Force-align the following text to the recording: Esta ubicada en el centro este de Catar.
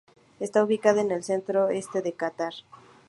Esta 0.39 0.63
ubicada 0.63 1.01
en 1.01 1.11
el 1.11 1.23
centro 1.23 1.69
este 1.69 2.01
de 2.01 2.13
Catar. 2.13 2.55